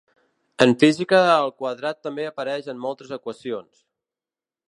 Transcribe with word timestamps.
En 0.65 0.71
física 0.83 1.19
el 1.33 1.51
quadrat 1.59 2.01
també 2.07 2.25
apareix 2.31 2.71
en 2.75 2.81
moltes 2.87 3.13
equacions. 3.21 3.87